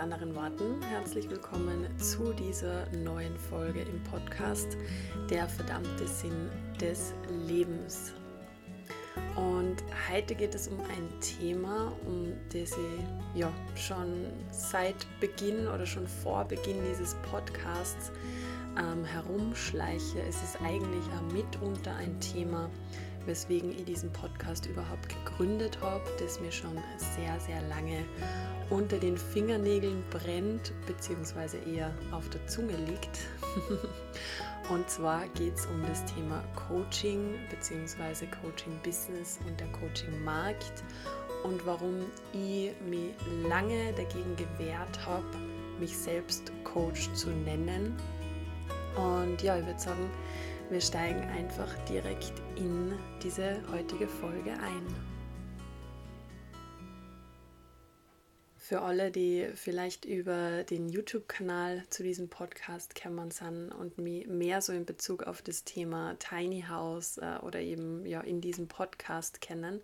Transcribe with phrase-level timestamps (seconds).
[0.00, 4.78] anderen Worten, herzlich willkommen zu dieser neuen Folge im Podcast
[5.28, 6.48] Der verdammte Sinn
[6.80, 7.12] des
[7.46, 8.14] Lebens.
[9.36, 9.76] Und
[10.10, 16.06] heute geht es um ein Thema, um das ich ja schon seit Beginn oder schon
[16.06, 18.10] vor Beginn dieses Podcasts
[18.78, 20.22] ähm, herumschleiche.
[20.26, 21.04] Es ist eigentlich
[21.34, 22.70] mitunter ein Thema,
[23.26, 28.04] weswegen ich diesen Podcast überhaupt gegründet habe, das mir schon sehr, sehr lange
[28.70, 33.20] unter den Fingernägeln brennt, beziehungsweise eher auf der Zunge liegt.
[34.70, 40.84] und zwar geht es um das Thema Coaching, beziehungsweise Coaching Business und der Coaching Markt
[41.42, 41.96] und warum
[42.32, 43.14] ich mich
[43.48, 45.24] lange dagegen gewehrt habe,
[45.78, 47.96] mich selbst Coach zu nennen.
[48.96, 50.10] Und ja, ich würde sagen,
[50.70, 54.86] wir steigen einfach direkt in diese heutige Folge ein.
[58.56, 64.72] Für alle, die vielleicht über den YouTube-Kanal zu diesem Podcast kennen sind und mehr so
[64.72, 69.82] in Bezug auf das Thema Tiny House äh, oder eben ja in diesem Podcast kennen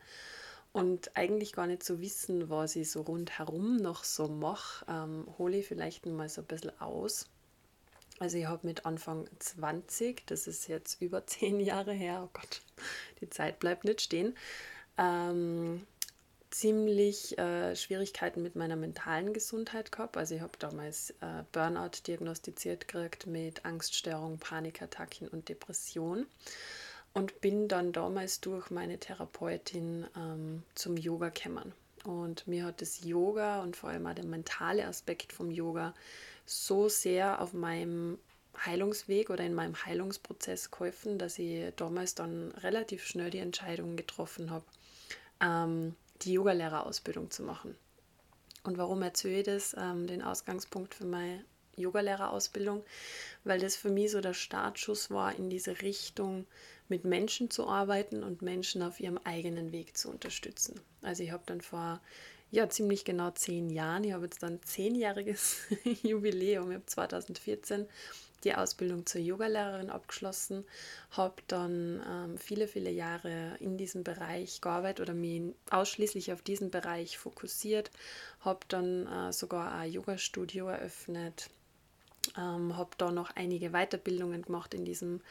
[0.72, 5.56] und eigentlich gar nicht so wissen, was ich so rundherum noch so mache, ähm, hole
[5.56, 7.26] ich vielleicht mal so ein bisschen aus.
[8.18, 12.62] Also ich habe mit Anfang 20, das ist jetzt über zehn Jahre her, oh Gott,
[13.20, 14.36] die Zeit bleibt nicht stehen,
[14.96, 15.86] ähm,
[16.50, 20.16] ziemlich äh, Schwierigkeiten mit meiner mentalen Gesundheit gehabt.
[20.16, 26.26] Also ich habe damals äh, Burnout diagnostiziert gekriegt mit Angststörung, Panikattacken und Depression
[27.12, 31.72] und bin dann damals durch meine Therapeutin ähm, zum Yoga gekommen.
[32.04, 35.92] Und mir hat das Yoga und vor allem auch der mentale Aspekt vom Yoga
[36.46, 38.18] so sehr auf meinem
[38.64, 44.50] Heilungsweg oder in meinem Heilungsprozess geholfen, dass ich damals dann relativ schnell die Entscheidung getroffen
[44.50, 44.64] habe,
[45.40, 47.76] ähm, die Yogalehrerausbildung zu machen.
[48.64, 51.44] Und warum erzähle ich das, ähm, den Ausgangspunkt für meine
[51.76, 52.82] Yogalehrerausbildung?
[53.44, 56.46] Weil das für mich so der Startschuss war, in diese Richtung
[56.88, 60.80] mit Menschen zu arbeiten und Menschen auf ihrem eigenen Weg zu unterstützen.
[61.02, 62.00] Also ich habe dann vor
[62.50, 64.04] ja, ziemlich genau zehn Jahren.
[64.04, 65.66] Ich habe jetzt dann zehnjähriges
[66.02, 66.70] Jubiläum.
[66.70, 67.86] Ich habe 2014
[68.44, 70.64] die Ausbildung zur Yogalehrerin abgeschlossen,
[71.10, 76.70] habe dann ähm, viele, viele Jahre in diesem Bereich gearbeitet oder mich ausschließlich auf diesen
[76.70, 77.90] Bereich fokussiert,
[78.40, 81.50] habe dann äh, sogar ein Yoga-Studio eröffnet,
[82.36, 85.22] ähm, habe da noch einige Weiterbildungen gemacht in diesem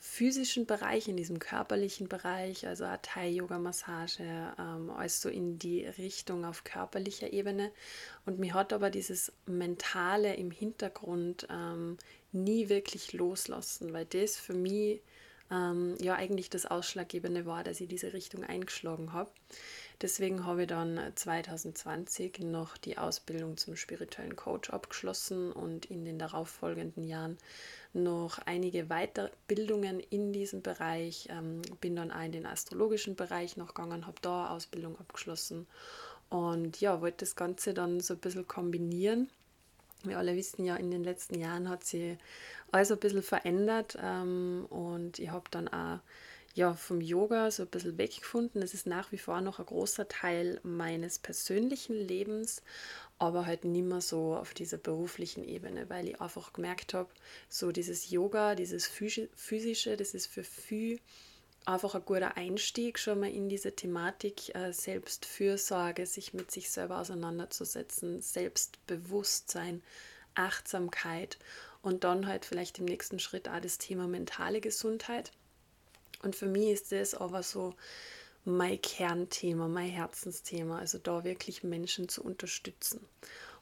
[0.00, 6.64] physischen Bereich, in diesem körperlichen Bereich, also Thai-Yoga-Massage, ähm, alles so in die Richtung auf
[6.64, 7.72] körperlicher Ebene.
[8.24, 11.96] Und mir hat aber dieses Mentale im Hintergrund ähm,
[12.32, 15.00] nie wirklich loslassen, weil das für mich
[15.50, 19.30] ähm, ja eigentlich das Ausschlaggebende war, dass ich diese Richtung eingeschlagen habe.
[20.00, 26.20] Deswegen habe ich dann 2020 noch die Ausbildung zum spirituellen Coach abgeschlossen und in den
[26.20, 27.36] darauffolgenden Jahren
[27.92, 31.28] noch einige Weiterbildungen in diesem Bereich.
[31.30, 35.66] Ähm, bin dann auch in den astrologischen Bereich noch gegangen, habe da Ausbildung abgeschlossen
[36.30, 39.28] und ja, wollte das Ganze dann so ein bisschen kombinieren.
[40.04, 42.16] Wir alle wissen ja, in den letzten Jahren hat sich
[42.70, 45.98] alles ein bisschen verändert ähm, und ich habe dann auch
[46.58, 48.62] ja, vom Yoga so ein bisschen weggefunden.
[48.62, 52.62] Es ist nach wie vor noch ein großer Teil meines persönlichen Lebens,
[53.16, 57.10] aber halt nicht mehr so auf dieser beruflichen Ebene, weil ich einfach gemerkt habe,
[57.48, 60.98] so dieses Yoga, dieses physische, das ist für viel
[61.64, 66.98] einfach ein guter Einstieg schon mal in diese Thematik äh, Selbstfürsorge, sich mit sich selber
[66.98, 69.80] auseinanderzusetzen, Selbstbewusstsein,
[70.34, 71.38] Achtsamkeit
[71.82, 75.30] und dann halt vielleicht im nächsten Schritt auch das Thema mentale Gesundheit.
[76.22, 77.74] Und für mich ist das aber so
[78.44, 83.00] mein Kernthema, mein Herzensthema, also da wirklich Menschen zu unterstützen.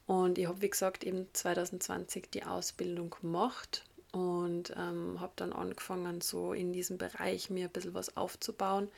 [0.05, 6.21] Und ich habe, wie gesagt, eben 2020 die Ausbildung gemacht und ähm, habe dann angefangen,
[6.21, 8.89] so in diesem Bereich mir ein bisschen was aufzubauen.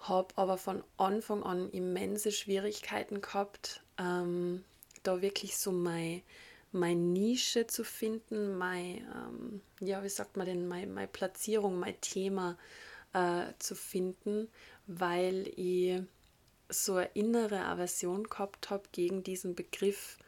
[0.00, 4.64] Habe aber von Anfang an immense Schwierigkeiten gehabt, ähm,
[5.02, 6.22] da wirklich so meine
[6.72, 11.98] mein Nische zu finden, meine, ähm, ja, wie sagt man denn, meine, meine Platzierung, mein
[12.00, 12.58] Thema
[13.12, 14.48] äh, zu finden,
[14.86, 16.02] weil ich
[16.68, 20.18] so eine innere Aversion gehabt habe gegen diesen Begriff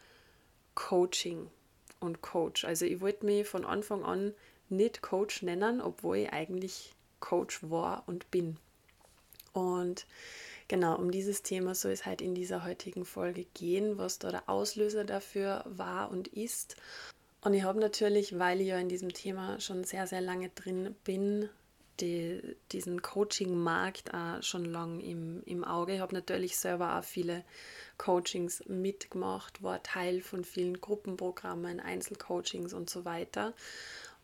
[0.75, 1.51] Coaching
[1.99, 2.65] und Coach.
[2.65, 4.35] Also ich wollte mich von Anfang an
[4.69, 8.57] nicht Coach nennen, obwohl ich eigentlich Coach war und bin.
[9.53, 10.07] Und
[10.69, 14.49] genau um dieses Thema soll es halt in dieser heutigen Folge gehen, was da der
[14.49, 16.77] Auslöser dafür war und ist.
[17.43, 20.95] Und ich habe natürlich, weil ich ja in diesem Thema schon sehr, sehr lange drin
[21.05, 21.49] bin,
[22.01, 25.95] die, diesen Coaching-Markt auch schon lange im, im Auge.
[25.95, 27.45] Ich habe natürlich selber auch viele
[27.99, 33.55] Coachings mitgemacht, war Teil von vielen Gruppenprogrammen, Einzelcoachings und so weiter.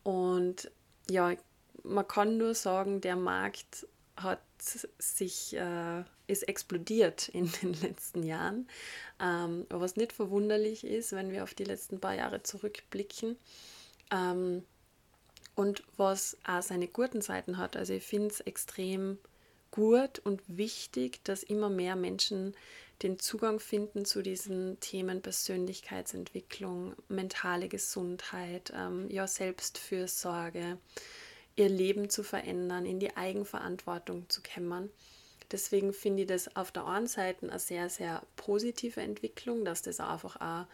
[0.02, 0.70] Und
[1.10, 1.34] ja,
[1.82, 3.86] man kann nur sagen, der Markt
[4.16, 4.40] hat
[4.98, 8.68] sich, äh, ist explodiert in den letzten Jahren.
[9.20, 13.36] Ähm, was nicht verwunderlich ist, wenn wir auf die letzten paar Jahre zurückblicken.
[14.10, 14.64] Ähm,
[15.56, 17.76] und was auch seine guten Seiten hat.
[17.76, 19.18] Also ich finde es extrem
[19.72, 22.54] gut und wichtig, dass immer mehr Menschen
[23.02, 30.78] den Zugang finden zu diesen Themen Persönlichkeitsentwicklung, mentale Gesundheit, ähm, ja, Selbstfürsorge,
[31.56, 34.90] ihr Leben zu verändern, in die Eigenverantwortung zu kämmern.
[35.52, 40.00] Deswegen finde ich das auf der einen Seite eine sehr, sehr positive Entwicklung, dass das
[40.00, 40.66] einfach auch,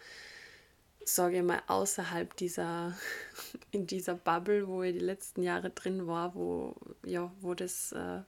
[1.05, 2.97] sage ich mal, außerhalb dieser,
[3.71, 8.21] in dieser Bubble, wo ich die letzten Jahre drin war, wo, ja, wo das äh,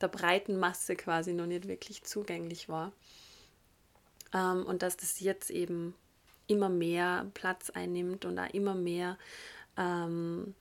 [0.00, 2.92] der breiten Masse quasi noch nicht wirklich zugänglich war.
[4.32, 5.94] Ähm, und dass das jetzt eben
[6.46, 9.18] immer mehr Platz einnimmt und auch immer mehr
[9.76, 10.54] ähm,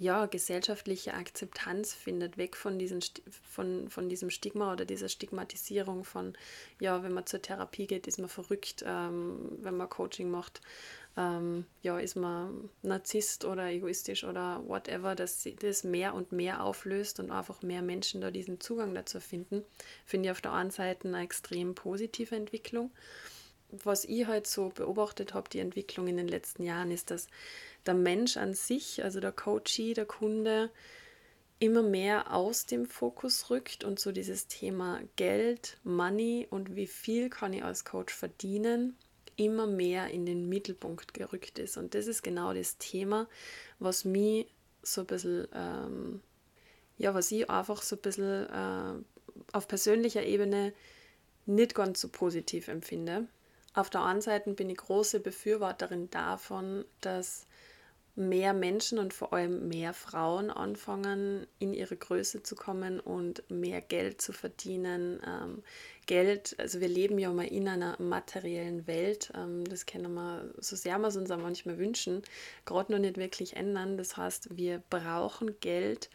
[0.00, 3.00] ja, gesellschaftliche Akzeptanz findet, weg von, diesen,
[3.42, 6.32] von, von diesem Stigma oder dieser Stigmatisierung von,
[6.80, 10.62] ja, wenn man zur Therapie geht, ist man verrückt, ähm, wenn man Coaching macht,
[11.18, 17.20] ähm, ja, ist man Narzisst oder egoistisch oder whatever, dass das mehr und mehr auflöst
[17.20, 19.62] und einfach mehr Menschen da diesen Zugang dazu finden,
[20.06, 22.90] finde ich auf der einen Seite eine extrem positive Entwicklung.
[23.84, 27.28] Was ich halt so beobachtet habe, die Entwicklung in den letzten Jahren, ist, dass
[27.86, 30.70] der Mensch an sich, also der Coachee, der Kunde,
[31.58, 37.28] immer mehr aus dem Fokus rückt und so dieses Thema Geld, Money und wie viel
[37.28, 38.96] kann ich als Coach verdienen,
[39.36, 41.76] immer mehr in den Mittelpunkt gerückt ist.
[41.76, 43.28] Und das ist genau das Thema,
[43.78, 44.46] was mich
[44.82, 46.22] so ein bisschen, ähm,
[46.96, 49.02] ja, was ich einfach so ein bisschen äh,
[49.52, 50.72] auf persönlicher Ebene
[51.44, 53.28] nicht ganz so positiv empfinde.
[53.74, 57.46] Auf der einen Seite bin ich große Befürworterin davon, dass
[58.16, 63.80] mehr Menschen und vor allem mehr Frauen anfangen, in ihre Größe zu kommen und mehr
[63.80, 65.20] Geld zu verdienen.
[65.26, 65.62] Ähm,
[66.06, 70.74] Geld, also wir leben ja mal in einer materiellen Welt, ähm, das können wir, so
[70.74, 72.22] sehr wir es uns auch manchmal wünschen,
[72.64, 73.96] gerade noch nicht wirklich ändern.
[73.96, 76.10] Das heißt, wir brauchen Geld,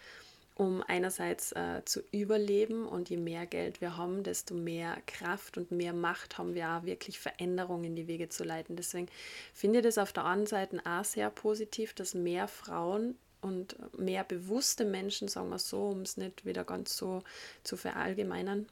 [0.55, 5.71] um einerseits äh, zu überleben und je mehr Geld wir haben, desto mehr Kraft und
[5.71, 8.77] mehr Macht haben wir auch wirklich Veränderungen in die Wege zu leiten.
[8.77, 9.07] Deswegen
[9.53, 14.23] finde ich das auf der anderen Seite auch sehr positiv, dass mehr Frauen und mehr
[14.23, 17.21] bewusste Menschen, sagen wir so, um es nicht wieder ganz so
[17.63, 18.65] zu verallgemeinern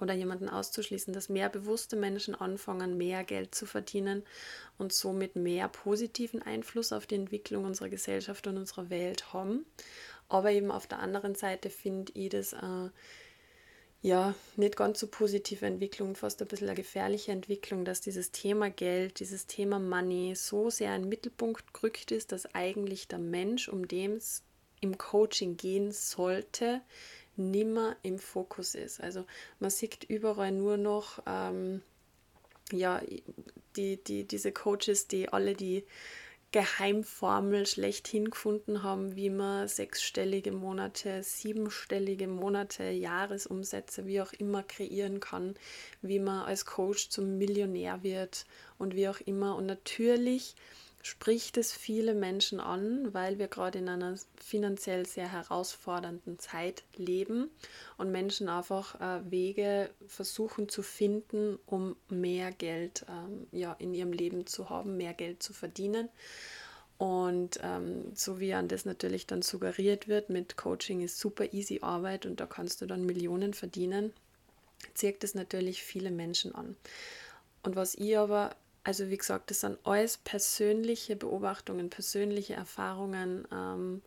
[0.00, 4.24] oder jemanden auszuschließen, dass mehr bewusste Menschen anfangen, mehr Geld zu verdienen
[4.78, 9.64] und somit mehr positiven Einfluss auf die Entwicklung unserer Gesellschaft und unserer Welt haben.
[10.28, 12.90] Aber eben auf der anderen Seite finde ich das äh,
[14.02, 18.70] ja nicht ganz so positive Entwicklung, fast ein bisschen eine gefährliche Entwicklung, dass dieses Thema
[18.70, 23.68] Geld, dieses Thema Money so sehr in den Mittelpunkt gerückt ist, dass eigentlich der Mensch,
[23.68, 24.42] um den es
[24.80, 26.80] im Coaching gehen sollte,
[27.36, 29.00] nimmer im Fokus ist.
[29.00, 29.24] Also
[29.60, 31.82] man sieht überall nur noch ähm,
[32.72, 33.00] ja,
[33.76, 35.84] die, die, diese Coaches, die alle die
[36.56, 45.20] Geheimformel schlechthin gefunden haben, wie man sechsstellige Monate, siebenstellige Monate, Jahresumsätze, wie auch immer kreieren
[45.20, 45.54] kann,
[46.00, 48.46] wie man als Coach zum Millionär wird
[48.78, 49.54] und wie auch immer.
[49.54, 50.54] Und natürlich
[51.06, 57.48] spricht es viele Menschen an, weil wir gerade in einer finanziell sehr herausfordernden Zeit leben
[57.96, 64.12] und Menschen einfach äh, Wege versuchen zu finden, um mehr Geld ähm, ja, in ihrem
[64.12, 66.08] Leben zu haben, mehr Geld zu verdienen.
[66.98, 71.78] Und ähm, so wie an das natürlich dann suggeriert wird, mit Coaching ist super easy
[71.82, 74.12] Arbeit und da kannst du dann Millionen verdienen,
[74.94, 76.74] zirkt es natürlich viele Menschen an.
[77.62, 83.44] Und was ich aber also wie gesagt, das sind alles persönliche Beobachtungen, persönliche Erfahrungen.
[83.52, 84.00] Ähm,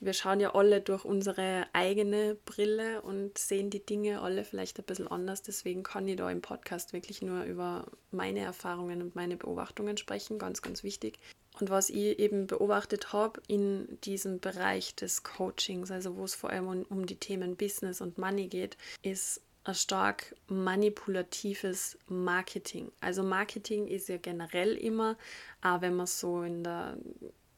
[0.00, 4.84] wir schauen ja alle durch unsere eigene Brille und sehen die Dinge alle vielleicht ein
[4.84, 5.42] bisschen anders.
[5.42, 10.40] Deswegen kann ich da im Podcast wirklich nur über meine Erfahrungen und meine Beobachtungen sprechen,
[10.40, 11.20] ganz, ganz wichtig.
[11.60, 16.50] Und was ich eben beobachtet habe in diesem Bereich des Coachings, also wo es vor
[16.50, 19.42] allem um, um die Themen Business und Money geht, ist
[19.74, 22.90] stark manipulatives Marketing.
[23.00, 25.16] Also Marketing ist ja generell immer,
[25.62, 26.96] auch wenn man so in der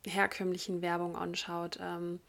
[0.06, 2.20] herkömmlichen Werbung anschaut, ähm,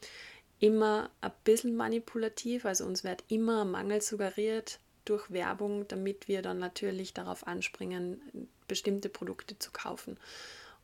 [0.60, 2.64] immer ein bisschen manipulativ.
[2.64, 9.08] Also uns wird immer Mangel suggeriert durch Werbung, damit wir dann natürlich darauf anspringen, bestimmte
[9.08, 10.18] Produkte zu kaufen.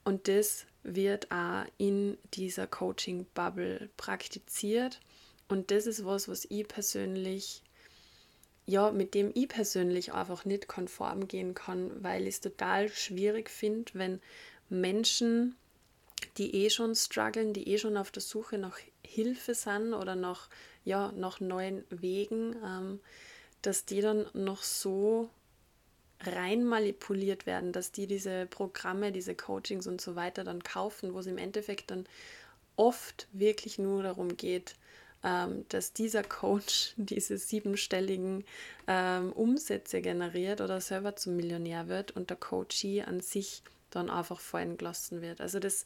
[0.04, 5.00] Und das wird auch in dieser Coaching-Bubble praktiziert
[5.48, 7.62] Und das ist was, was ich persönlich,
[8.68, 13.48] ja, mit dem ich persönlich einfach nicht konform gehen kann, weil ich es total schwierig
[13.48, 14.20] finde, wenn
[14.68, 15.56] Menschen,
[16.36, 20.50] die eh schon strugglen, die eh schon auf der Suche nach Hilfe sind oder nach,
[20.84, 23.00] ja, nach neuen Wegen, ähm,
[23.62, 25.30] dass die dann noch so
[26.20, 31.20] rein manipuliert werden, dass die diese Programme, diese Coachings und so weiter dann kaufen, wo
[31.20, 32.04] es im Endeffekt dann
[32.76, 34.74] oft wirklich nur darum geht,
[35.24, 38.44] ähm, dass dieser Coach diese siebenstelligen
[38.86, 44.40] ähm, Umsätze generiert oder selber zum Millionär wird und der Coachee an sich dann einfach
[44.40, 45.40] fallen gelassen wird.
[45.40, 45.84] Also das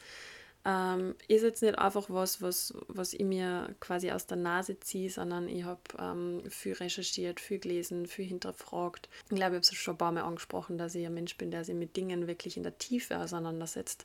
[0.64, 5.10] ähm, ist jetzt nicht einfach was, was, was ich mir quasi aus der Nase ziehe,
[5.10, 9.08] sondern ich habe ähm, viel recherchiert, viel gelesen, viel hinterfragt.
[9.24, 11.50] Ich glaube, ich habe es schon ein paar Mal angesprochen, dass ich ein Mensch bin,
[11.50, 14.04] der sich mit Dingen wirklich in der Tiefe auseinandersetzt.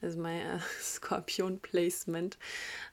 [0.00, 2.38] Das ist mein äh, Skorpion-Placement.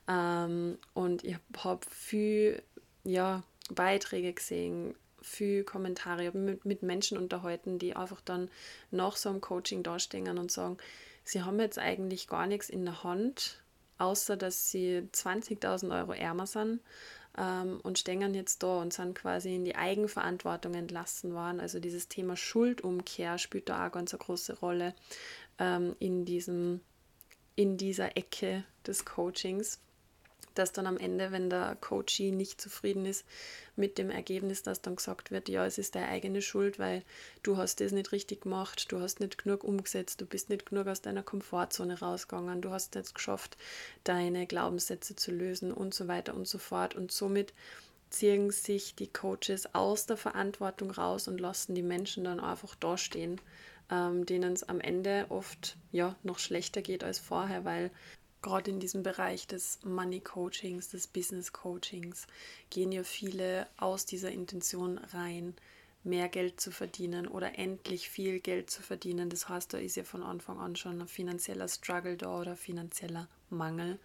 [0.09, 2.61] Ähm, und ich habe viel
[3.05, 3.43] ja,
[3.73, 8.49] Beiträge gesehen, viel Kommentare, ich mit, mit Menschen unterhalten, die einfach dann
[8.91, 10.77] nach so einem Coaching dastehen und sagen,
[11.25, 13.61] sie haben jetzt eigentlich gar nichts in der Hand,
[13.97, 16.79] außer dass sie 20.000 Euro ärmer sind
[17.37, 21.59] ähm, und stehen jetzt da und sind quasi in die Eigenverantwortung entlassen worden.
[21.59, 24.93] Also dieses Thema Schuldumkehr spielt da auch ganz eine große Rolle
[25.59, 26.81] ähm, in, diesem,
[27.55, 29.81] in dieser Ecke des Coachings
[30.57, 33.25] dass dann am Ende, wenn der Coachee nicht zufrieden ist
[33.75, 37.03] mit dem Ergebnis, dass dann gesagt wird, ja, es ist deine eigene Schuld, weil
[37.43, 40.87] du hast das nicht richtig gemacht, du hast nicht genug umgesetzt, du bist nicht genug
[40.87, 43.57] aus deiner Komfortzone rausgegangen, du hast jetzt geschafft,
[44.03, 46.95] deine Glaubenssätze zu lösen und so weiter und so fort.
[46.95, 47.53] Und somit
[48.09, 53.41] ziehen sich die Coaches aus der Verantwortung raus und lassen die Menschen dann einfach dastehen,
[53.91, 57.91] ähm, denen es am Ende oft ja noch schlechter geht als vorher, weil
[58.45, 62.27] gerade in diesem Bereich des Money Coachings, des Business Coachings,
[62.69, 65.55] gehen ja viele aus dieser Intention rein,
[66.03, 69.31] mehr Geld zu verdienen oder endlich viel Geld zu verdienen.
[69.31, 73.27] Das heißt, da ist ja von Anfang an schon ein finanzieller Struggle da oder finanzieller
[73.49, 73.97] Mangel,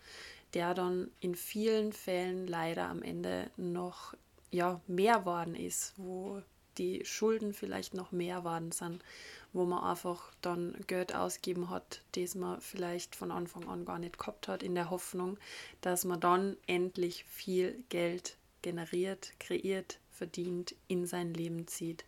[0.55, 4.15] der dann in vielen Fällen leider am Ende noch
[4.51, 6.41] ja, mehr worden ist, wo
[6.81, 9.05] die Schulden vielleicht noch mehr worden sind
[9.53, 14.19] wo man einfach dann Geld ausgeben hat, das man vielleicht von Anfang an gar nicht
[14.19, 15.39] gehabt hat, in der Hoffnung,
[15.81, 22.05] dass man dann endlich viel Geld generiert, kreiert, verdient, in sein Leben zieht,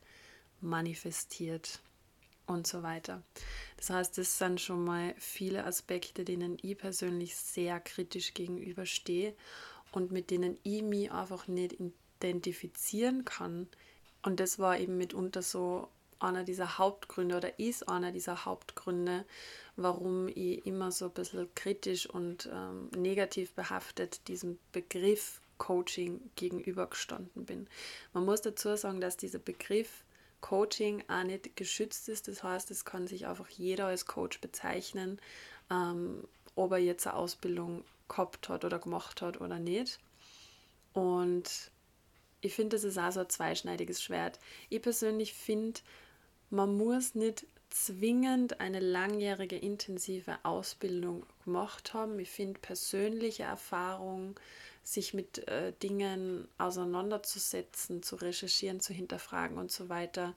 [0.61, 1.81] manifestiert
[2.47, 3.23] und so weiter.
[3.76, 9.35] Das heißt, das sind schon mal viele Aspekte, denen ich persönlich sehr kritisch gegenüberstehe
[9.91, 11.76] und mit denen ich mich einfach nicht
[12.21, 13.67] identifizieren kann.
[14.23, 15.88] Und das war eben mitunter so
[16.21, 19.25] einer dieser Hauptgründe oder ist einer dieser Hauptgründe,
[19.76, 27.45] warum ich immer so ein bisschen kritisch und ähm, negativ behaftet diesem Begriff Coaching gegenübergestanden
[27.45, 27.69] bin.
[28.12, 30.05] Man muss dazu sagen, dass dieser Begriff
[30.41, 32.29] Coaching auch nicht geschützt ist.
[32.29, 35.21] Das heißt, es kann sich einfach jeder als Coach bezeichnen,
[35.71, 36.26] ähm,
[36.57, 39.99] ob er jetzt eine Ausbildung gehabt hat oder gemacht hat oder nicht.
[40.93, 41.71] Und
[42.42, 44.38] ich finde, das ist auch so ein zweischneidiges Schwert.
[44.68, 45.80] Ich persönlich finde,
[46.50, 52.18] man muss nicht zwingend eine langjährige intensive Ausbildung gemacht haben.
[52.18, 54.38] Ich finde persönliche Erfahrung,
[54.84, 60.34] sich mit äh, Dingen auseinanderzusetzen, zu recherchieren, zu hinterfragen und so weiter,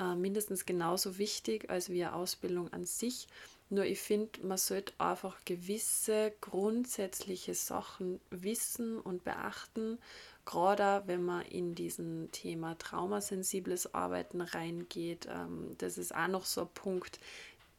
[0.00, 3.28] äh, mindestens genauso wichtig als wie eine Ausbildung an sich.
[3.68, 9.98] Nur ich finde, man sollte einfach gewisse grundsätzliche Sachen wissen und beachten,
[10.44, 16.62] gerade wenn man in diesen Thema traumasensibles Arbeiten reingeht, ähm, das ist auch noch so
[16.62, 17.20] ein Punkt,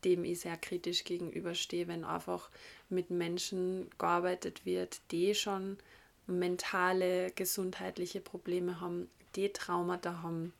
[0.04, 2.50] dem ich sehr kritisch gegenüberstehe, wenn einfach
[2.90, 5.78] mit Menschen gearbeitet wird, die schon
[6.28, 10.54] mentale, gesundheitliche Probleme haben, die Traumata haben,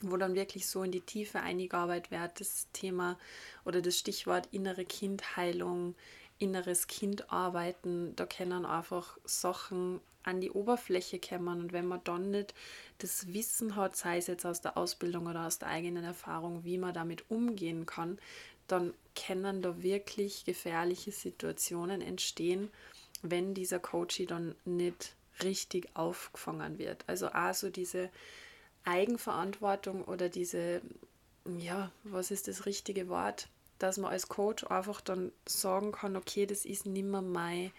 [0.00, 3.18] wo dann wirklich so in die Tiefe eingearbeitet wird, das Thema
[3.64, 5.94] oder das Stichwort innere Kindheilung,
[6.38, 12.30] inneres Kind arbeiten, da können einfach Sachen an die Oberfläche kommen und wenn man dann
[12.30, 12.52] nicht
[12.98, 16.78] das Wissen hat, sei es jetzt aus der Ausbildung oder aus der eigenen Erfahrung, wie
[16.78, 18.18] man damit umgehen kann,
[18.66, 22.70] dann können da wirklich gefährliche Situationen entstehen,
[23.22, 27.04] wenn dieser Coach dann nicht richtig aufgefangen wird.
[27.06, 28.10] Also also diese
[28.84, 30.80] Eigenverantwortung oder diese,
[31.58, 36.46] ja, was ist das richtige Wort, dass man als Coach einfach dann sagen kann, okay,
[36.46, 37.70] das ist nicht mehr mein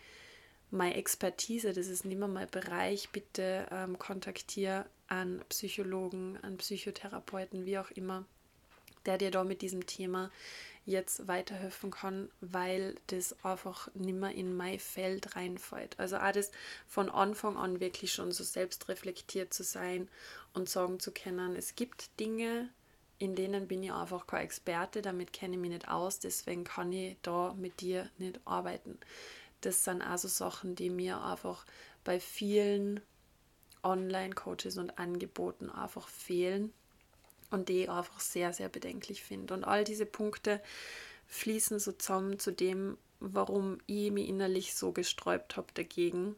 [0.71, 7.65] meine Expertise, das ist nicht mehr mein Bereich, bitte ähm, kontaktiere an Psychologen, an Psychotherapeuten,
[7.65, 8.25] wie auch immer,
[9.05, 10.29] der dir da mit diesem Thema
[10.85, 15.99] jetzt weiterhelfen kann, weil das einfach nimmer in mein Feld reinfällt.
[15.99, 16.51] Also das
[16.87, 20.07] von Anfang an wirklich schon so selbstreflektiert zu sein
[20.53, 22.69] und sagen zu können, es gibt Dinge,
[23.19, 26.93] in denen bin ich einfach kein Experte, damit kenne ich mich nicht aus, deswegen kann
[26.93, 28.97] ich da mit dir nicht arbeiten.
[29.61, 31.65] Das sind also Sachen, die mir einfach
[32.03, 33.01] bei vielen
[33.83, 36.73] Online-Coaches und Angeboten einfach fehlen
[37.49, 39.53] und die ich einfach sehr, sehr bedenklich finde.
[39.53, 40.61] Und all diese Punkte
[41.27, 46.35] fließen so zusammen zu dem, warum ich mich innerlich so gesträubt habe dagegen,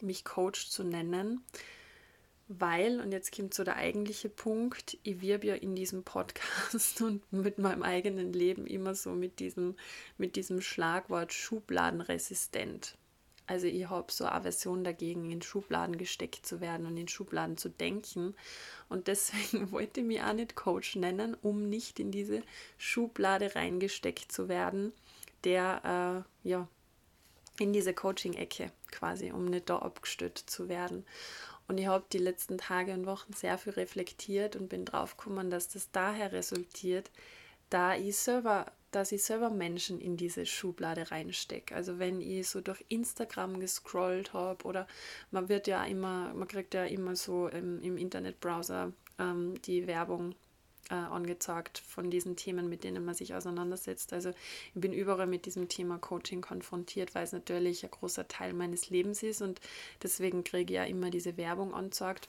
[0.00, 1.44] mich Coach zu nennen.
[2.46, 7.32] Weil, und jetzt kommt so der eigentliche Punkt, ich wirb ja in diesem Podcast und
[7.32, 9.76] mit meinem eigenen Leben immer so mit diesem,
[10.18, 12.96] mit diesem Schlagwort schubladenresistent.
[13.46, 17.68] Also ich habe so Aversion dagegen, in Schubladen gesteckt zu werden und in Schubladen zu
[17.68, 18.34] denken.
[18.88, 22.42] Und deswegen wollte ich mich auch nicht Coach nennen, um nicht in diese
[22.78, 24.92] Schublade reingesteckt zu werden,
[25.44, 26.68] der äh, ja
[27.58, 31.04] in diese Coaching-Ecke quasi, um nicht da abgestützt zu werden.
[31.66, 35.50] Und ich habe die letzten Tage und Wochen sehr viel reflektiert und bin drauf gekommen,
[35.50, 37.10] dass das daher resultiert,
[37.70, 41.74] da ich selber dass ich selber Menschen in diese Schublade reinstecke.
[41.74, 44.86] Also wenn ich so durch Instagram gescrollt habe oder
[45.30, 50.34] man wird ja immer, man kriegt ja immer so im, im Internetbrowser ähm, die Werbung
[50.90, 54.12] äh, angezeigt von diesen Themen, mit denen man sich auseinandersetzt.
[54.12, 58.52] Also ich bin überall mit diesem Thema Coaching konfrontiert, weil es natürlich ein großer Teil
[58.52, 59.60] meines Lebens ist und
[60.02, 62.28] deswegen kriege ich ja immer diese Werbung angezeigt.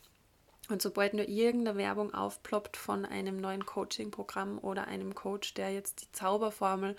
[0.67, 6.01] Und sobald nur irgendeine Werbung aufploppt von einem neuen Coaching-Programm oder einem Coach, der jetzt
[6.01, 6.95] die Zauberformel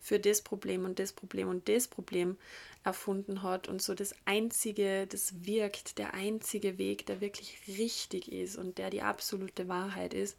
[0.00, 2.36] für das Problem und das Problem und das Problem
[2.84, 8.56] erfunden hat und so das einzige, das wirkt, der einzige Weg, der wirklich richtig ist
[8.56, 10.36] und der die absolute Wahrheit ist,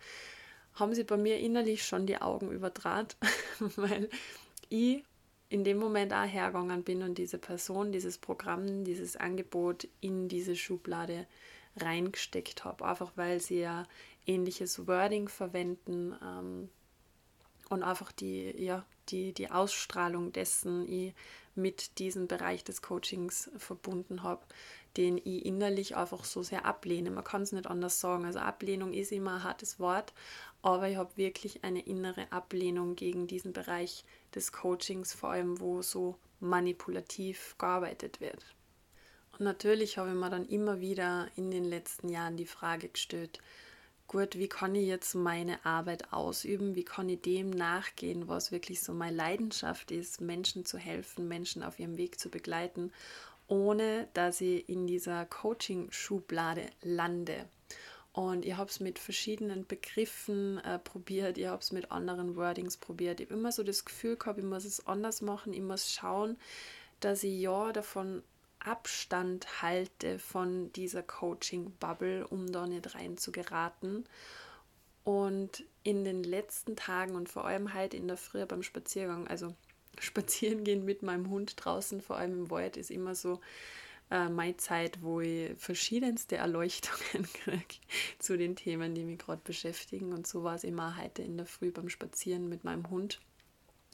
[0.80, 3.18] haben sie bei mir innerlich schon die Augen überdraht,
[3.76, 4.10] weil
[4.70, 5.04] ich
[5.50, 10.56] in dem Moment auch hergegangen bin und diese Person, dieses Programm, dieses Angebot in diese
[10.56, 11.26] Schublade
[11.78, 13.84] reingesteckt habe, einfach weil sie ja
[14.26, 16.70] ähnliches Wording verwenden ähm,
[17.70, 21.14] und einfach die, ja, die, die Ausstrahlung dessen ich
[21.56, 24.46] mit diesem Bereich des Coachings verbunden habe,
[24.98, 27.12] den ich innerlich einfach so sehr ablehne.
[27.12, 28.26] Man kann es nicht anders sagen.
[28.26, 30.14] Also Ablehnung ist immer ein hartes Wort,
[30.62, 35.82] aber ich habe wirklich eine innere Ablehnung gegen diesen Bereich des Coachings, vor allem wo
[35.82, 38.44] so manipulativ gearbeitet wird.
[39.34, 43.40] Und natürlich habe ich mir dann immer wieder in den letzten Jahren die Frage gestellt,
[44.08, 46.76] gut, wie kann ich jetzt meine Arbeit ausüben?
[46.76, 51.62] Wie kann ich dem nachgehen, was wirklich so meine Leidenschaft ist, Menschen zu helfen, Menschen
[51.62, 52.92] auf ihrem Weg zu begleiten,
[53.48, 57.46] ohne dass ich in dieser Coaching-Schublade lande.
[58.14, 62.76] Und ich habe es mit verschiedenen Begriffen äh, probiert, ich habe es mit anderen Wordings
[62.76, 63.20] probiert.
[63.20, 66.38] Ich habe immer so das Gefühl gehabt, ich muss es anders machen, ich muss schauen,
[67.00, 68.24] dass ich ja davon
[68.60, 74.04] Abstand halte von dieser Coaching-Bubble, um da nicht rein zu geraten.
[75.04, 79.54] Und in den letzten Tagen und vor allem halt in der Früh beim Spaziergang, also
[80.00, 83.40] spazieren gehen mit meinem Hund draußen, vor allem im Wald, ist immer so
[84.10, 87.76] äh, meine Zeit, wo ich verschiedenste Erleuchtungen kriege
[88.20, 90.14] zu den Themen, die mich gerade beschäftigen.
[90.14, 93.20] Und so war es immer heute in der Früh beim Spazieren mit meinem Hund.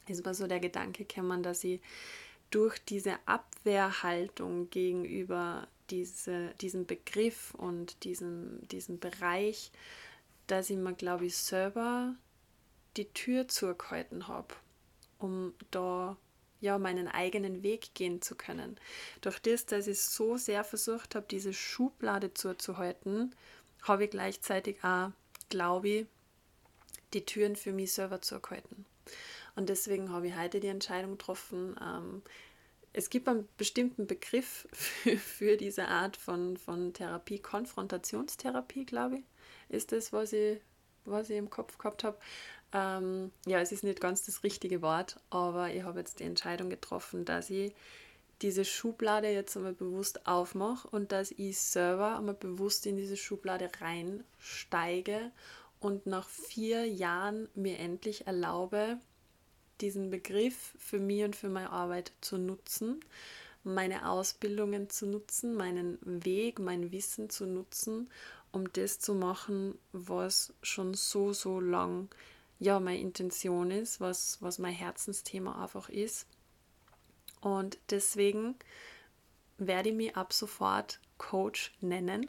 [0.06, 1.80] Es war so der Gedanke gekommen, dass ich
[2.50, 9.72] durch diese Abwehrhaltung gegenüber diese, diesem Begriff und diesem, diesem Bereich,
[10.46, 12.14] dass ich mir, glaube ich, selber
[12.96, 14.54] die Tür zugehalten habe,
[15.24, 16.16] um da
[16.60, 18.78] ja meinen eigenen Weg gehen zu können.
[19.22, 23.34] Durch das, dass ich so sehr versucht habe, diese Schublade zuzuhalten,
[23.82, 25.10] habe ich gleichzeitig auch,
[25.48, 26.06] glaube ich,
[27.14, 28.84] die Türen für mich selber zugehalten.
[29.56, 32.22] Und deswegen habe ich heute die Entscheidung getroffen, ähm,
[32.96, 34.68] es gibt einen bestimmten Begriff
[35.18, 39.24] für, diese Art von, von Therapie, Konfrontationstherapie, glaube ich,
[39.68, 40.60] ist das, was ich,
[41.04, 42.18] was ich im Kopf gehabt habe.
[42.74, 46.68] Ähm, ja, es ist nicht ganz das richtige Wort, aber ich habe jetzt die Entscheidung
[46.68, 47.72] getroffen, dass ich
[48.42, 53.70] diese Schublade jetzt einmal bewusst aufmache und dass ich selber einmal bewusst in diese Schublade
[53.80, 55.30] reinsteige
[55.78, 58.98] und nach vier Jahren mir endlich erlaube,
[59.80, 63.00] diesen Begriff für mich und für meine Arbeit zu nutzen,
[63.62, 68.10] meine Ausbildungen zu nutzen, meinen Weg, mein Wissen zu nutzen,
[68.50, 72.08] um das zu machen, was schon so, so lang
[72.58, 76.26] ja meine Intention ist, was, was mein Herzensthema einfach ist.
[77.40, 78.56] Und deswegen
[79.58, 82.28] werde ich mich ab sofort Coach nennen.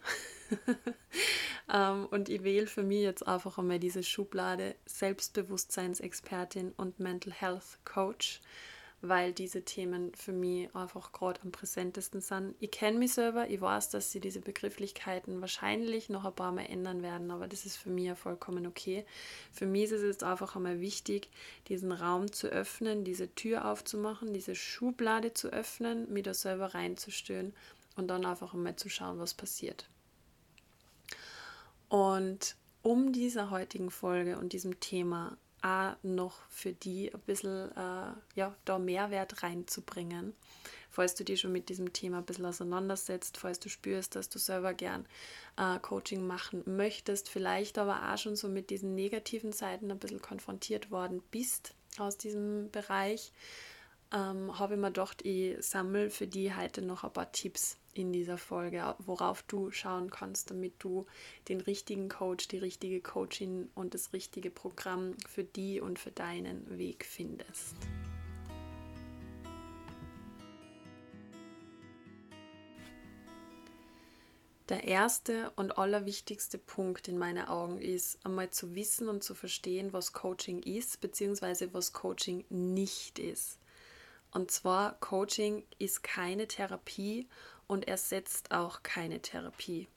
[1.74, 7.80] ähm, und ich wähle für mich jetzt einfach einmal diese Schublade Selbstbewusstseinsexpertin und Mental Health
[7.84, 8.42] Coach
[9.08, 12.56] weil diese Themen für mich einfach gerade am präsentesten sind.
[12.60, 16.66] Ich kenne mich selber, ich weiß, dass sie diese Begrifflichkeiten wahrscheinlich noch ein paar Mal
[16.66, 19.06] ändern werden, aber das ist für mich ja vollkommen okay.
[19.52, 21.30] Für mich ist es jetzt einfach einmal wichtig,
[21.68, 27.54] diesen Raum zu öffnen, diese Tür aufzumachen, diese Schublade zu öffnen, mir da selber reinzustören
[27.96, 29.88] und dann einfach einmal zu schauen, was passiert.
[31.90, 38.14] Und um dieser heutigen Folge und diesem Thema auch noch für die ein bisschen äh,
[38.36, 40.34] ja, da Mehrwert reinzubringen.
[40.92, 44.38] Falls du dich schon mit diesem Thema ein bisschen auseinandersetzt, falls du spürst, dass du
[44.40, 45.06] selber gern
[45.58, 50.22] äh, Coaching machen möchtest, vielleicht aber auch schon so mit diesen negativen Seiten ein bisschen
[50.22, 53.34] konfrontiert worden bist aus diesem Bereich,
[54.14, 58.12] ähm, habe ich mir gedacht, ich sammle für die heute noch ein paar Tipps in
[58.12, 61.06] dieser Folge, worauf du schauen kannst, damit du
[61.48, 66.78] den richtigen Coach, die richtige Coachin und das richtige Programm für die und für deinen
[66.78, 67.76] Weg findest.
[74.68, 79.94] Der erste und allerwichtigste Punkt in meinen Augen ist, einmal zu wissen und zu verstehen,
[79.94, 83.60] was Coaching ist, beziehungsweise was Coaching nicht ist.
[84.36, 87.26] Und zwar, Coaching ist keine Therapie
[87.68, 89.88] und ersetzt auch keine Therapie.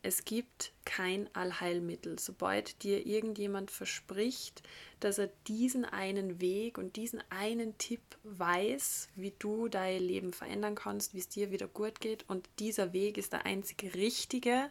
[0.00, 2.18] Es gibt kein Allheilmittel.
[2.18, 4.62] Sobald dir irgendjemand verspricht,
[5.00, 10.74] dass er diesen einen Weg und diesen einen Tipp weiß, wie du dein Leben verändern
[10.74, 14.70] kannst, wie es dir wieder gut geht und dieser Weg ist der einzige richtige,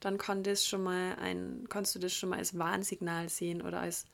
[0.00, 3.80] dann kann das schon mal ein, kannst du das schon mal als Warnsignal sehen oder
[3.80, 4.04] als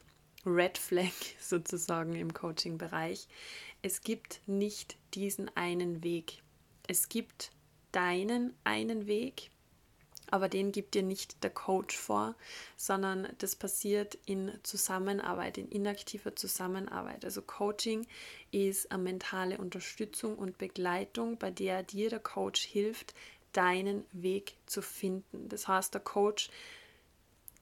[0.47, 3.29] Red Flag sozusagen im Coaching-Bereich.
[3.81, 6.43] Es gibt nicht diesen einen Weg.
[6.89, 7.51] Es gibt
[7.93, 9.51] deinen einen Weg,
[10.31, 12.35] aber den gibt dir nicht der Coach vor,
[12.77, 17.25] sondern das passiert in Zusammenarbeit, in inaktiver Zusammenarbeit.
[17.25, 18.07] Also Coaching
[18.51, 23.15] ist eine mentale Unterstützung und Begleitung, bei der dir der Coach hilft,
[23.53, 25.49] deinen Weg zu finden.
[25.49, 26.51] Das heißt, der Coach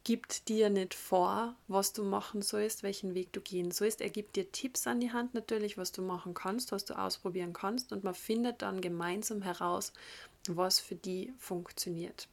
[0.07, 4.01] gibt dir nicht vor, was du machen sollst, welchen Weg du gehen sollst.
[4.01, 7.53] Er gibt dir Tipps an die Hand natürlich, was du machen kannst, was du ausprobieren
[7.53, 9.93] kannst und man findet dann gemeinsam heraus,
[10.47, 12.29] was für die funktioniert.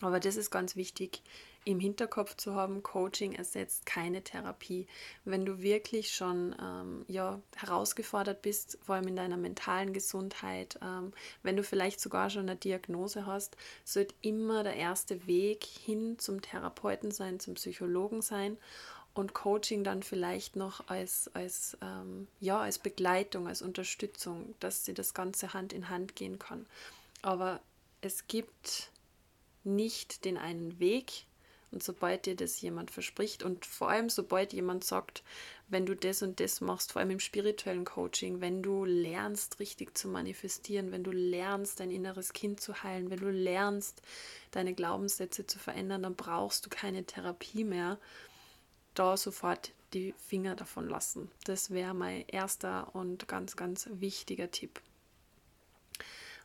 [0.00, 1.22] Aber das ist ganz wichtig
[1.64, 4.86] im Hinterkopf zu haben, Coaching ersetzt keine Therapie.
[5.24, 11.12] Wenn du wirklich schon ähm, ja, herausgefordert bist, vor allem in deiner mentalen Gesundheit, ähm,
[11.42, 16.40] wenn du vielleicht sogar schon eine Diagnose hast, sollte immer der erste Weg hin zum
[16.40, 18.56] Therapeuten sein, zum Psychologen sein
[19.18, 24.94] und Coaching dann vielleicht noch als, als, ähm, ja, als Begleitung, als Unterstützung, dass sie
[24.94, 26.66] das Ganze Hand in Hand gehen kann.
[27.20, 27.60] Aber
[28.00, 28.90] es gibt
[29.64, 31.24] nicht den einen Weg,
[31.70, 35.22] und sobald dir das jemand verspricht und vor allem sobald jemand sagt,
[35.68, 39.96] wenn du das und das machst, vor allem im spirituellen Coaching, wenn du lernst, richtig
[39.96, 44.00] zu manifestieren, wenn du lernst, dein inneres Kind zu heilen, wenn du lernst,
[44.50, 47.98] deine Glaubenssätze zu verändern, dann brauchst du keine Therapie mehr.
[48.94, 51.30] Da sofort die Finger davon lassen.
[51.44, 54.80] Das wäre mein erster und ganz, ganz wichtiger Tipp.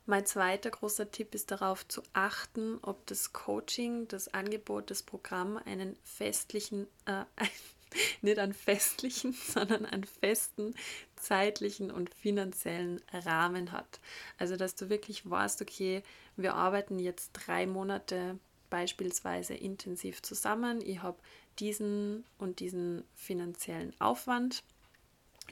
[0.06, 5.58] Mein zweiter großer Tipp ist darauf zu achten, ob das Coaching, das Angebot, das Programm
[5.63, 7.24] einen festlichen, äh,
[8.22, 10.76] nicht einen festlichen, sondern einen festen
[11.16, 14.02] zeitlichen und finanziellen Rahmen hat.
[14.38, 16.04] Also, dass du wirklich weißt, okay,
[16.36, 18.38] wir arbeiten jetzt drei Monate
[18.70, 20.82] beispielsweise intensiv zusammen.
[20.82, 21.20] Ich habe
[21.60, 24.63] diesen und diesen finanziellen Aufwand,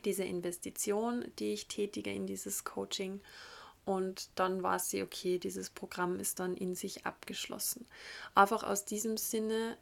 [0.03, 3.21] diese Investition, die ich tätige in dieses Coaching
[3.85, 7.85] und dann war sie, okay, dieses Programm ist dann in sich abgeschlossen.
[8.35, 9.77] Einfach aus diesem Sinne,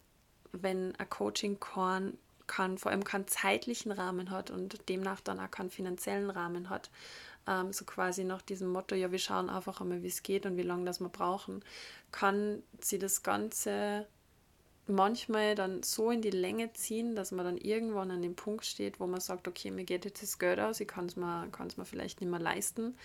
[0.52, 5.52] wenn ein Coaching kann, kann vor allem keinen zeitlichen Rahmen hat und demnach dann auch
[5.52, 6.90] keinen finanziellen Rahmen hat,
[7.48, 10.58] ähm, so quasi nach diesem Motto, ja, wir schauen einfach einmal, wie es geht und
[10.58, 11.64] wie lange das wir brauchen,
[12.12, 14.08] kann sie das Ganze
[14.90, 19.00] manchmal dann so in die Länge ziehen, dass man dann irgendwann an dem Punkt steht,
[19.00, 21.48] wo man sagt, okay, mir geht jetzt das Geld aus, ich kann es mir,
[21.78, 22.98] mir vielleicht nicht mehr leisten,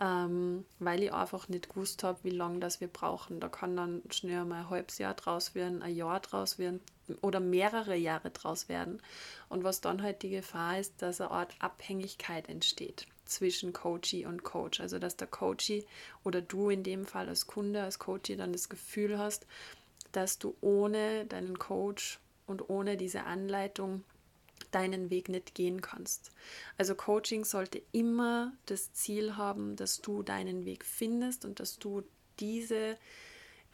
[0.00, 3.40] ähm, weil ich einfach nicht gewusst habe, wie lange das wir brauchen.
[3.40, 6.80] Da kann dann schnell mal ein halbes Jahr draus werden, ein Jahr draus werden
[7.22, 9.00] oder mehrere Jahre draus werden.
[9.48, 14.42] Und was dann halt die Gefahr ist, dass eine Art Abhängigkeit entsteht zwischen Coachee und
[14.42, 14.80] Coach.
[14.80, 15.84] Also dass der Coachee
[16.24, 19.46] oder du in dem Fall als Kunde, als Coachee dann das Gefühl hast,
[20.12, 24.04] dass du ohne deinen Coach und ohne diese Anleitung
[24.70, 26.30] deinen Weg nicht gehen kannst.
[26.76, 32.02] Also Coaching sollte immer das Ziel haben, dass du deinen Weg findest und dass du
[32.40, 32.96] diese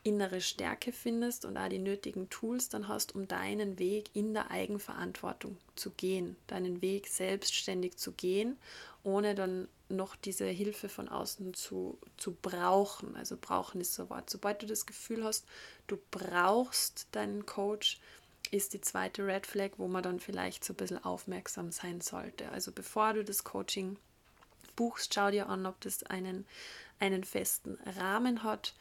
[0.05, 4.51] innere Stärke findest und auch die nötigen Tools dann hast, um deinen Weg in der
[4.51, 8.59] Eigenverantwortung zu gehen, deinen Weg selbstständig zu gehen,
[9.05, 13.15] ohne dann noch diese Hilfe von außen zu, zu brauchen.
[13.17, 14.31] Also brauchen ist so ein Wort.
[14.31, 15.47] Sobald du das Gefühl hast,
[15.87, 18.01] du brauchst deinen Coach,
[18.51, 22.49] ist die zweite Red Flag, wo man dann vielleicht so ein bisschen aufmerksam sein sollte.
[22.51, 23.99] Also bevor du das Coaching
[24.77, 26.47] buchst, schau dir an, ob das einen,
[26.99, 28.75] einen festen Rahmen hat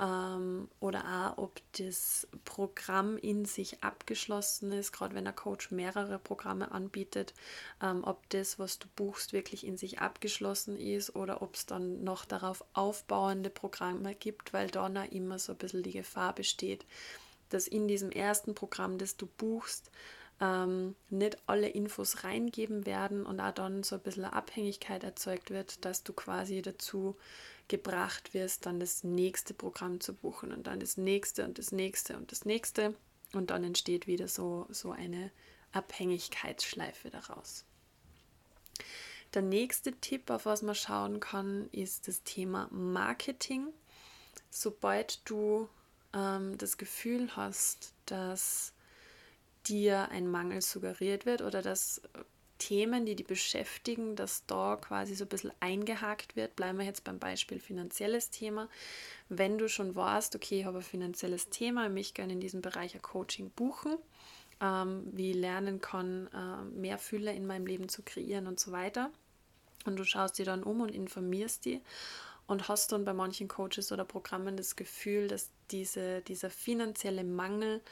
[0.00, 1.04] ähm, oder
[1.36, 7.32] auch, ob das Programm in sich abgeschlossen ist, gerade wenn der Coach mehrere Programme anbietet,
[7.80, 12.02] ähm, ob das, was du buchst, wirklich in sich abgeschlossen ist oder ob es dann
[12.02, 16.84] noch darauf aufbauende Programme gibt, weil da immer so ein bisschen die Gefahr besteht,
[17.50, 19.90] dass in diesem ersten Programm, das du buchst,
[20.40, 25.84] ähm, nicht alle Infos reingeben werden und auch dann so ein bisschen Abhängigkeit erzeugt wird,
[25.84, 27.16] dass du quasi dazu
[27.68, 32.16] gebracht wirst, dann das nächste Programm zu buchen und dann das nächste und das nächste
[32.16, 32.94] und das nächste.
[33.32, 35.30] Und dann entsteht wieder so, so eine
[35.72, 37.64] Abhängigkeitsschleife daraus.
[39.34, 43.68] Der nächste Tipp, auf was man schauen kann, ist das Thema Marketing.
[44.50, 45.68] Sobald du
[46.12, 48.72] ähm, das Gefühl hast, dass
[49.66, 52.02] dir ein Mangel suggeriert wird oder dass
[52.64, 56.56] Themen, die die beschäftigen, dass da quasi so ein bisschen eingehakt wird.
[56.56, 58.70] Bleiben wir jetzt beim Beispiel finanzielles Thema.
[59.28, 62.62] Wenn du schon weißt, okay, ich habe ein finanzielles Thema, ich möchte gerne in diesem
[62.62, 63.98] Bereich ein Coaching buchen,
[64.62, 68.72] ähm, wie ich lernen kann, äh, mehr Fülle in meinem Leben zu kreieren und so
[68.72, 69.10] weiter.
[69.84, 71.82] Und du schaust dir dann um und informierst die
[72.46, 77.82] und hast dann bei manchen Coaches oder Programmen das Gefühl, dass diese, dieser finanzielle Mangel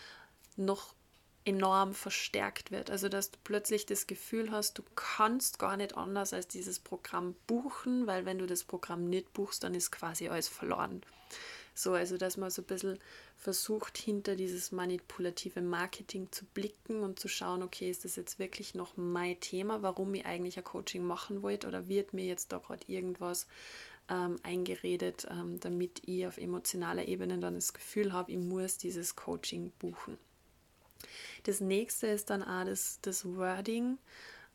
[0.57, 0.95] noch
[1.45, 2.91] enorm verstärkt wird.
[2.91, 7.35] Also dass du plötzlich das Gefühl hast, du kannst gar nicht anders als dieses Programm
[7.47, 11.03] buchen, weil wenn du das Programm nicht buchst, dann ist quasi alles verloren.
[11.75, 12.99] So, also dass man so ein bisschen
[13.37, 18.75] versucht, hinter dieses manipulative Marketing zu blicken und zu schauen, okay, ist das jetzt wirklich
[18.75, 22.59] noch mein Thema, warum ich eigentlich ein Coaching machen wollte oder wird mir jetzt da
[22.59, 23.47] gerade irgendwas
[24.09, 29.17] ähm, eingeredet, ähm, damit ich auf emotionaler Ebene dann das Gefühl habe, ich muss dieses
[29.17, 30.19] Coaching buchen.
[31.45, 33.99] Das nächste ist dann auch das, das Wording,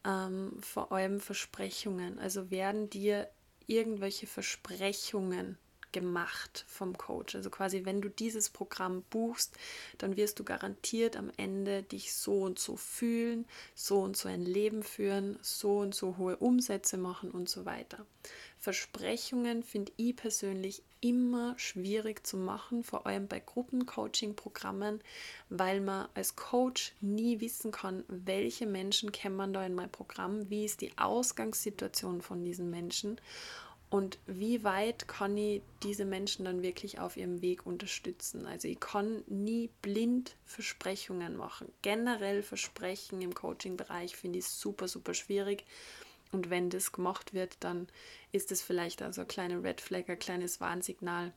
[0.06, 2.20] ähm, vor allem Versprechungen.
[2.20, 3.30] Also werden dir
[3.66, 5.58] irgendwelche Versprechungen
[6.00, 7.36] gemacht vom Coach.
[7.36, 9.56] Also quasi, wenn du dieses Programm buchst,
[9.98, 14.42] dann wirst du garantiert am Ende dich so und so fühlen, so und so ein
[14.42, 18.06] Leben führen, so und so hohe Umsätze machen und so weiter.
[18.60, 25.00] Versprechungen finde ich persönlich immer schwierig zu machen, vor allem bei Gruppencoaching-Programmen,
[25.50, 30.66] weil man als Coach nie wissen kann, welche Menschen kennen da in mein Programm, wie
[30.66, 33.22] ist die Ausgangssituation von diesen Menschen
[33.90, 38.46] und wie weit kann ich diese Menschen dann wirklich auf ihrem Weg unterstützen.
[38.46, 41.72] Also ich kann nie blind Versprechungen machen.
[41.82, 45.64] Generell Versprechen im Coaching-Bereich finde ich super, super schwierig
[46.32, 47.88] und wenn das gemacht wird, dann
[48.32, 51.32] ist es vielleicht also ein kleiner Red Flag, ein kleines Warnsignal,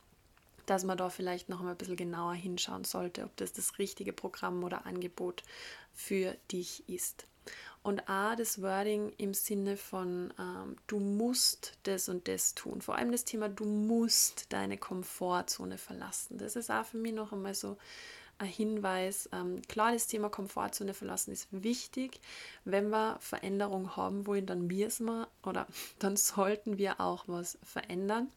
[0.67, 4.13] dass man da vielleicht noch mal ein bisschen genauer hinschauen sollte, ob das das richtige
[4.13, 5.43] Programm oder Angebot
[5.93, 7.27] für dich ist.
[7.83, 12.83] Und A, das Wording im Sinne von, ähm, du musst das und das tun.
[12.83, 16.37] Vor allem das Thema, du musst deine Komfortzone verlassen.
[16.37, 17.79] Das ist auch für mich noch einmal so
[18.37, 19.31] ein Hinweis.
[19.33, 22.21] Ähm, klar, das Thema Komfortzone verlassen ist wichtig.
[22.65, 25.67] Wenn wir Veränderung haben wollen, dann müssen wir oder
[25.99, 28.29] dann sollten wir auch was verändern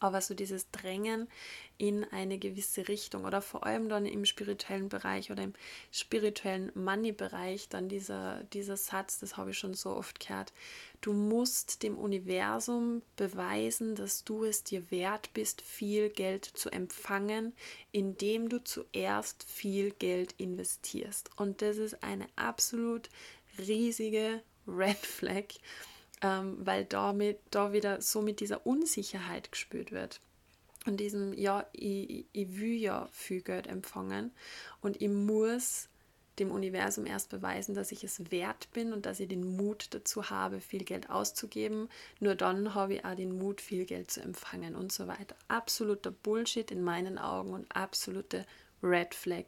[0.00, 1.28] aber so dieses Drängen
[1.76, 5.54] in eine gewisse Richtung oder vor allem dann im spirituellen Bereich oder im
[5.90, 10.52] spirituellen Money-Bereich, dann dieser, dieser Satz, das habe ich schon so oft gehört,
[11.00, 17.52] du musst dem Universum beweisen, dass du es dir wert bist, viel Geld zu empfangen,
[17.92, 21.30] indem du zuerst viel Geld investierst.
[21.36, 23.08] Und das ist eine absolut
[23.58, 25.44] riesige Red Flag
[26.22, 30.20] ähm, weil damit da wieder so mit dieser Unsicherheit gespürt wird.
[30.86, 34.32] Und diesem, ja, ich, ich will ja viel Geld empfangen
[34.80, 35.88] und ich muss
[36.38, 40.30] dem Universum erst beweisen, dass ich es wert bin und dass ich den Mut dazu
[40.30, 41.88] habe, viel Geld auszugeben.
[42.20, 45.36] Nur dann habe ich auch den Mut, viel Geld zu empfangen und so weiter.
[45.48, 48.44] Absoluter Bullshit in meinen Augen und absolute
[48.82, 49.44] Red Flag,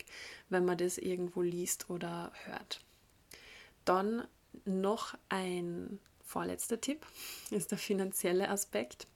[0.48, 2.80] wenn man das irgendwo liest oder hört.
[3.84, 4.26] Dann
[4.64, 7.06] noch ein vorletzter Tipp
[7.50, 9.06] ist der finanzielle Aspekt.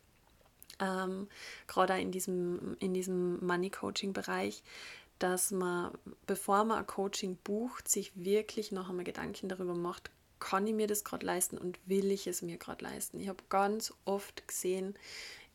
[0.78, 1.28] Ähm,
[1.66, 4.62] gerade in diesem, in diesem Money-Coaching-Bereich,
[5.18, 5.92] dass man,
[6.26, 10.86] bevor man ein Coaching bucht, sich wirklich noch einmal Gedanken darüber macht, kann ich mir
[10.86, 13.20] das gerade leisten und will ich es mir gerade leisten.
[13.20, 14.94] Ich habe ganz oft gesehen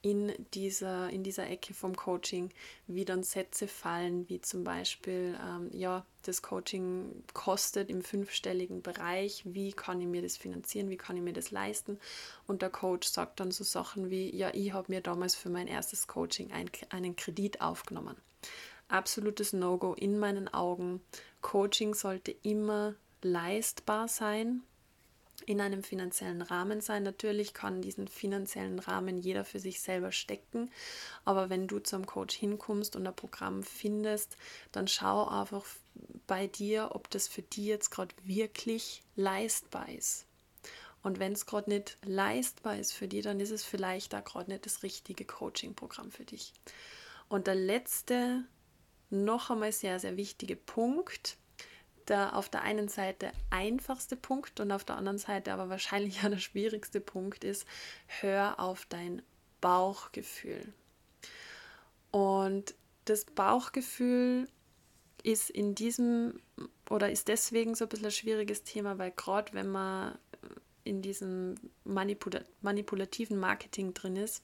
[0.06, 2.52] in dieser, in dieser Ecke vom Coaching,
[2.86, 9.42] wie dann Sätze fallen, wie zum Beispiel, ähm, ja, das Coaching kostet im fünfstelligen Bereich,
[9.46, 11.98] wie kann ich mir das finanzieren, wie kann ich mir das leisten.
[12.46, 15.68] Und der Coach sagt dann so Sachen wie, ja, ich habe mir damals für mein
[15.68, 18.16] erstes Coaching ein, einen Kredit aufgenommen.
[18.88, 21.02] Absolutes No-Go in meinen Augen.
[21.42, 24.62] Coaching sollte immer leistbar sein
[25.46, 27.04] in einem finanziellen Rahmen sein.
[27.04, 30.72] Natürlich kann diesen finanziellen Rahmen jeder für sich selber stecken,
[31.24, 34.38] aber wenn du zum Coach hinkommst und ein Programm findest,
[34.72, 35.66] dann schau einfach
[36.28, 40.26] bei dir, ob das für dich jetzt gerade wirklich leistbar ist.
[41.04, 44.50] Und wenn es gerade nicht leistbar ist für dich, dann ist es vielleicht da gerade
[44.50, 46.52] nicht das richtige Coaching-Programm für dich.
[47.30, 48.44] Und der letzte,
[49.12, 51.38] noch einmal sehr, sehr wichtige Punkt,
[52.08, 56.30] der auf der einen Seite einfachste Punkt und auf der anderen Seite aber wahrscheinlich auch
[56.30, 57.66] der schwierigste Punkt ist,
[58.22, 59.22] hör auf dein
[59.62, 60.74] Bauchgefühl.
[62.12, 64.48] Und das Bauchgefühl
[65.24, 66.40] ist in diesem
[66.90, 70.18] oder ist deswegen so ein bisschen ein schwieriges Thema, weil gerade wenn man
[70.84, 74.44] in diesem Manipula manipulativen Marketing drin ist,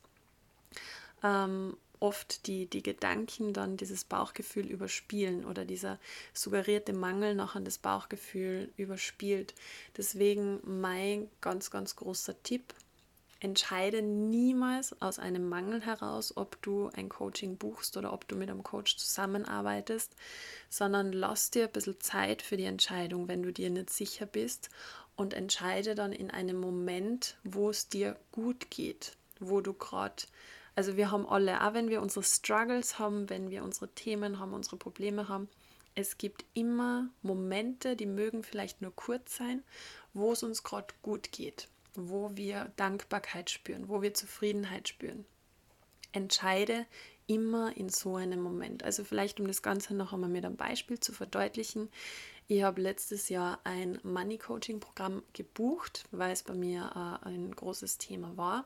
[1.24, 6.00] ähm, oft die, die Gedanken dann dieses Bauchgefühl überspielen oder dieser
[6.34, 9.54] suggerierte Mangel noch an das Bauchgefühl überspielt.
[9.96, 12.74] Deswegen mein ganz, ganz großer Tipp,
[13.40, 18.50] entscheide niemals aus einem Mangel heraus, ob du ein Coaching buchst oder ob du mit
[18.50, 20.16] einem Coach zusammenarbeitest,
[20.70, 24.70] sondern lass dir ein bisschen Zeit für die Entscheidung, wenn du dir nicht sicher bist
[25.16, 30.24] und entscheide dann in einem Moment, wo es dir gut geht, wo du gerade
[30.76, 34.54] also wir haben alle, auch wenn wir unsere Struggles haben, wenn wir unsere Themen haben,
[34.54, 35.50] unsere Probleme haben,
[35.96, 39.64] es gibt immer Momente, die mögen vielleicht nur kurz sein,
[40.14, 45.26] wo es uns gerade gut geht, wo wir Dankbarkeit spüren, wo wir Zufriedenheit spüren.
[46.14, 46.86] Entscheide
[47.28, 48.84] immer in so einem Moment.
[48.84, 51.90] Also vielleicht, um das Ganze noch einmal mit einem Beispiel zu verdeutlichen.
[52.48, 57.52] Ich habe letztes Jahr ein Money Coaching Programm gebucht, weil es bei mir äh, ein
[57.56, 58.66] großes Thema war.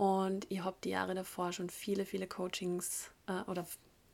[0.00, 3.66] Und ich habe die Jahre davor schon viele, viele Coachings äh, oder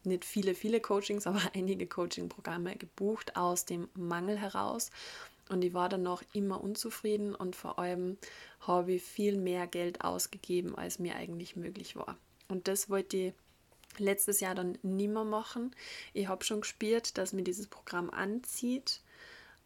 [0.03, 4.91] nicht viele, viele Coachings, aber einige Coaching-Programme gebucht aus dem Mangel heraus.
[5.49, 8.19] Und ich war dann noch immer unzufrieden und vor allem
[8.63, 12.17] habe ich viel mehr Geld ausgegeben, als mir eigentlich möglich war.
[12.49, 13.35] Und das wollte ich
[13.97, 15.71] letztes Jahr dann nimmer machen.
[16.15, 19.03] Ich habe schon gespürt, dass mir dieses Programm anzieht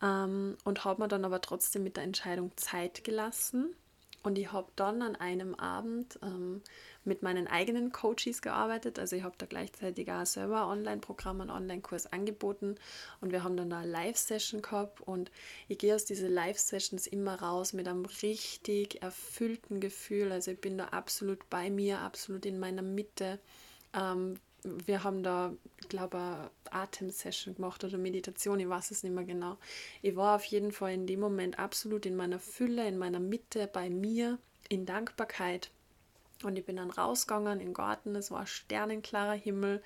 [0.03, 3.75] ähm, und habe mir dann aber trotzdem mit der Entscheidung Zeit gelassen
[4.23, 6.63] und ich habe dann an einem Abend ähm,
[7.05, 8.99] mit meinen eigenen Coaches gearbeitet.
[8.99, 12.77] Also ich habe da gleichzeitig auch selber Online-Programm, einen Online-Kurs angeboten
[13.21, 15.31] und wir haben dann da eine Live-Session gehabt und
[15.69, 20.33] ich gehe aus diesen Live-Sessions immer raus mit einem richtig erfüllten Gefühl.
[20.33, 23.39] Also ich bin da absolut bei mir, absolut in meiner Mitte.
[23.95, 29.15] Ähm, wir haben da, ich glaube, eine Atemsession gemacht oder Meditation, ich weiß es nicht
[29.15, 29.59] mehr genau.
[30.03, 33.69] Ich war auf jeden Fall in dem Moment absolut in meiner Fülle, in meiner Mitte,
[33.73, 35.71] bei mir, in Dankbarkeit.
[36.43, 39.83] Und ich bin dann rausgegangen im Garten, es war sternenklarer Himmel,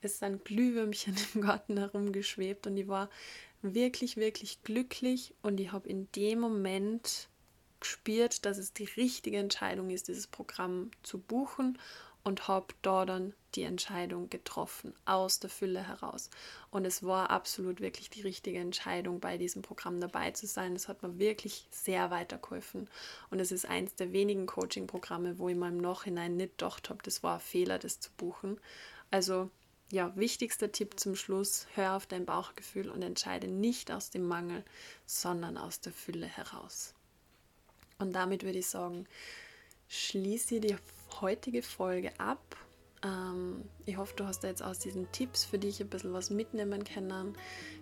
[0.00, 3.10] es sind Glühwürmchen im Garten herumgeschwebt und ich war
[3.60, 7.28] wirklich, wirklich glücklich und ich habe in dem Moment
[7.80, 11.78] gespürt, dass es die richtige Entscheidung ist, dieses Programm zu buchen
[12.28, 16.28] und habe da dann die Entscheidung getroffen, aus der Fülle heraus.
[16.70, 20.76] Und es war absolut wirklich die richtige Entscheidung, bei diesem Programm dabei zu sein.
[20.76, 22.86] Es hat mir wirklich sehr weitergeholfen.
[23.30, 27.02] Und es ist eins der wenigen Coaching-Programme, wo ich mir im Nachhinein nicht gedacht habe,
[27.02, 28.60] das war ein Fehler, das zu buchen.
[29.10, 29.50] Also
[29.90, 34.62] ja, wichtigster Tipp zum Schluss, hör auf dein Bauchgefühl und entscheide nicht aus dem Mangel,
[35.06, 36.92] sondern aus der Fülle heraus.
[37.98, 39.06] Und damit würde ich sagen,
[39.88, 40.76] schließe die
[41.20, 42.56] heutige Folge ab.
[43.04, 46.84] Ähm, ich hoffe, du hast jetzt aus diesen Tipps für dich ein bisschen was mitnehmen
[46.84, 47.34] können.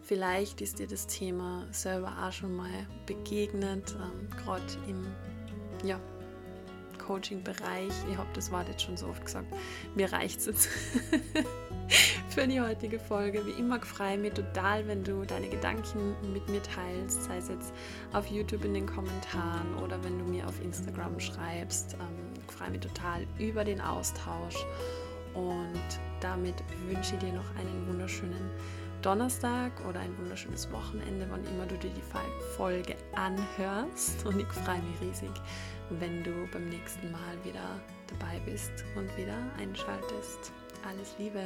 [0.03, 5.07] Vielleicht ist dir das Thema selber auch schon mal begegnet, ähm, gerade im
[5.85, 6.01] ja,
[6.99, 7.93] Coaching-Bereich.
[8.11, 9.53] Ich habe das Wort jetzt schon so oft gesagt.
[9.95, 10.69] Mir reicht es jetzt.
[12.37, 13.47] für die heutige Folge.
[13.47, 17.49] Wie immer freue ich mich total, wenn du deine Gedanken mit mir teilst, sei es
[17.49, 17.73] jetzt
[18.13, 21.95] auf YouTube in den Kommentaren oder wenn du mir auf Instagram schreibst.
[21.95, 24.57] Ähm, ich freue mich total über den Austausch
[25.35, 26.55] und damit
[26.89, 28.51] wünsche ich dir noch einen wunderschönen
[29.03, 32.03] Donnerstag oder ein wunderschönes Wochenende, wann immer du dir die
[32.57, 34.25] Folge anhörst.
[34.25, 35.31] Und ich freue mich riesig,
[35.91, 40.53] wenn du beim nächsten Mal wieder dabei bist und wieder einschaltest.
[40.89, 41.43] Alles Liebe!